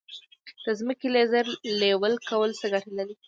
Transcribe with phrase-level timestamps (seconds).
[0.63, 1.45] د ځمکې لیزر
[1.81, 3.15] لیول کول څه ګټه لري؟